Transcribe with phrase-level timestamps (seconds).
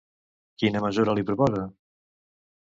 [0.63, 1.67] Quina mesura li proposa?